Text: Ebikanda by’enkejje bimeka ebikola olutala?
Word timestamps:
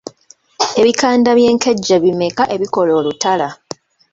Ebikanda 0.79 1.29
by’enkejje 1.37 1.95
bimeka 2.03 2.43
ebikola 2.55 2.91
olutala? 2.99 3.47